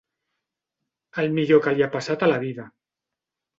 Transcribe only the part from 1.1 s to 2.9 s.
El millor que li ha passat a la vida.